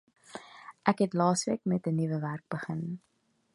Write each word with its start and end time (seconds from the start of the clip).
Ek 0.91 1.03
het 1.03 1.17
laasweek 1.21 1.63
met 1.71 1.89
’n 1.91 1.95
nuwe 1.99 2.17
werk 2.27 2.45
begin 2.55 2.83